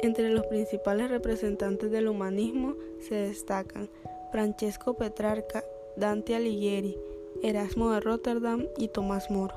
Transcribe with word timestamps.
Entre 0.00 0.30
los 0.30 0.46
principales 0.46 1.10
representantes 1.10 1.90
del 1.90 2.08
humanismo 2.08 2.74
se 3.00 3.16
destacan 3.16 3.88
Francesco 4.30 4.94
Petrarca, 4.94 5.64
Dante 5.96 6.36
Alighieri, 6.36 6.96
Erasmo 7.42 7.90
de 7.90 8.00
Rotterdam 8.00 8.66
y 8.76 8.88
Tomás 8.88 9.28
Moro. 9.30 9.54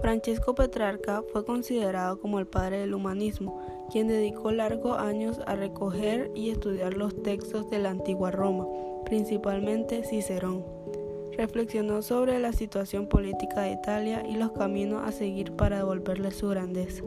Francesco 0.00 0.54
Petrarca 0.54 1.22
fue 1.32 1.44
considerado 1.44 2.18
como 2.18 2.38
el 2.38 2.46
padre 2.46 2.78
del 2.78 2.94
humanismo, 2.94 3.60
quien 3.90 4.08
dedicó 4.08 4.50
largos 4.52 4.98
años 4.98 5.38
a 5.46 5.54
recoger 5.54 6.30
y 6.34 6.50
estudiar 6.50 6.94
los 6.94 7.22
textos 7.22 7.68
de 7.70 7.78
la 7.78 7.90
antigua 7.90 8.30
Roma, 8.30 8.66
principalmente 9.04 10.02
Cicerón. 10.02 10.64
Reflexionó 11.36 12.02
sobre 12.02 12.38
la 12.38 12.52
situación 12.52 13.06
política 13.06 13.62
de 13.62 13.72
Italia 13.72 14.24
y 14.26 14.36
los 14.36 14.52
caminos 14.52 15.02
a 15.06 15.12
seguir 15.12 15.52
para 15.52 15.76
devolverle 15.76 16.30
su 16.30 16.48
grandeza. 16.48 17.04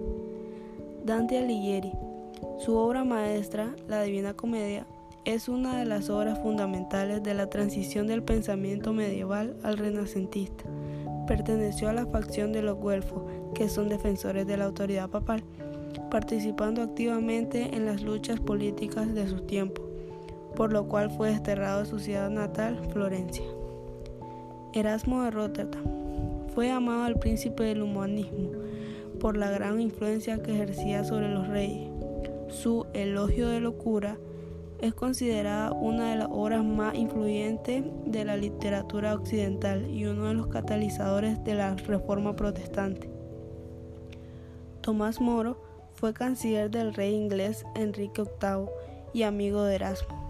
Dante 1.03 1.39
Alighieri. 1.39 1.91
Su 2.59 2.75
obra 2.75 3.03
maestra, 3.03 3.75
La 3.87 4.01
Divina 4.03 4.33
Comedia, 4.33 4.87
es 5.25 5.49
una 5.49 5.77
de 5.77 5.85
las 5.85 6.09
obras 6.09 6.39
fundamentales 6.39 7.23
de 7.23 7.33
la 7.33 7.49
transición 7.49 8.07
del 8.07 8.23
pensamiento 8.23 8.93
medieval 8.93 9.57
al 9.63 9.77
renacentista 9.77 10.65
perteneció 11.25 11.89
a 11.89 11.93
la 11.93 12.05
facción 12.05 12.51
de 12.51 12.61
los 12.61 12.79
guelfos, 12.79 13.23
que 13.53 13.69
son 13.69 13.89
defensores 13.89 14.47
de 14.47 14.57
la 14.57 14.65
autoridad 14.65 15.09
papal, 15.09 15.43
participando 16.09 16.81
activamente 16.81 17.75
en 17.75 17.85
las 17.85 18.01
luchas 18.01 18.39
políticas 18.39 19.13
de 19.13 19.27
su 19.27 19.41
tiempo, 19.41 19.81
por 20.55 20.71
lo 20.71 20.87
cual 20.87 21.11
fue 21.11 21.29
desterrado 21.29 21.81
de 21.81 21.89
su 21.89 21.99
ciudad 21.99 22.29
natal, 22.29 22.79
Florencia. 22.91 23.45
Erasmo 24.73 25.23
de 25.23 25.31
Rotterdam 25.31 25.83
fue 26.53 26.69
amado 26.69 27.03
al 27.03 27.19
príncipe 27.19 27.63
del 27.63 27.81
humanismo 27.81 28.51
por 29.19 29.37
la 29.37 29.49
gran 29.49 29.79
influencia 29.79 30.41
que 30.41 30.53
ejercía 30.53 31.03
sobre 31.03 31.29
los 31.29 31.47
reyes. 31.47 31.89
Su 32.49 32.85
elogio 32.93 33.47
de 33.47 33.59
locura 33.59 34.17
es 34.79 34.93
considerada 34.93 35.71
una 35.71 36.11
de 36.11 36.17
las 36.17 36.27
obras 36.29 36.63
más 36.63 36.95
influyentes 36.95 37.83
de 38.05 38.25
la 38.25 38.37
literatura 38.37 39.13
occidental 39.15 39.89
y 39.89 40.05
uno 40.05 40.25
de 40.25 40.33
los 40.33 40.47
catalizadores 40.47 41.43
de 41.43 41.55
la 41.55 41.75
reforma 41.75 42.35
protestante. 42.35 43.09
Tomás 44.81 45.19
Moro 45.19 45.57
fue 45.93 46.13
canciller 46.13 46.69
del 46.69 46.93
rey 46.93 47.15
inglés 47.15 47.65
Enrique 47.75 48.21
VIII 48.21 48.69
y 49.13 49.23
amigo 49.23 49.63
de 49.63 49.75
Erasmo. 49.75 50.25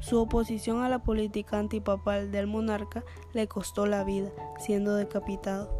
Su 0.00 0.18
oposición 0.18 0.82
a 0.82 0.88
la 0.88 1.02
política 1.02 1.58
antipapal 1.58 2.30
del 2.30 2.46
monarca 2.46 3.04
le 3.32 3.46
costó 3.48 3.86
la 3.86 4.02
vida, 4.02 4.30
siendo 4.58 4.94
decapitado. 4.94 5.70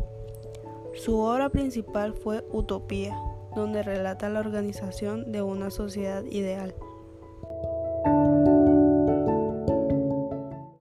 Su 0.95 1.19
obra 1.19 1.49
principal 1.49 2.15
fue 2.15 2.45
Utopía, 2.53 3.17
donde 3.55 3.83
relata 3.83 4.29
la 4.29 4.41
organización 4.41 5.33
de 5.33 5.43
una 5.43 5.71
sociedad 5.71 6.25
ideal. 6.25 6.75